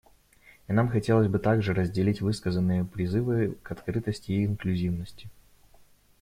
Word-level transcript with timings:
И 0.67 0.73
нам 0.73 0.89
хотелось 0.89 1.27
бы 1.27 1.37
также 1.37 1.75
разделить 1.75 2.21
высказанные 2.21 2.83
призывы 2.83 3.55
к 3.61 3.71
открытости 3.71 4.31
и 4.31 4.45
инклюзивности. 4.47 5.29